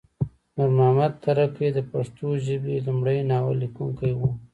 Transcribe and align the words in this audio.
نور 0.55 0.69
محمد 0.77 1.13
ترکی 1.25 1.67
د 1.73 1.79
پښتو 1.91 2.25
ژبې 2.45 2.75
لمړی 2.87 3.19
ناول 3.29 3.55
لیکونکی 3.63 4.11
وه 4.15 4.29